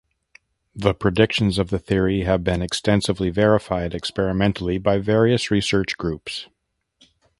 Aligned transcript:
The 0.73 0.95
predictions 0.95 1.59
of 1.59 1.69
the 1.69 1.77
theory 1.77 2.21
have 2.23 2.43
been 2.43 2.63
extensively 2.63 3.29
verified 3.29 3.93
experimentally 3.93 4.79
by 4.79 4.97
various 4.97 5.51
research 5.51 5.95
groups. 5.95 6.47